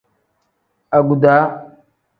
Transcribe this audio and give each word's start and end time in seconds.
Aguda. 0.97 1.35